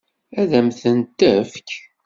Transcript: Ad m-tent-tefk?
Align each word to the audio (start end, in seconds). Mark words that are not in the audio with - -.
Ad 0.39 0.51
m-tent-tefk? 0.65 1.69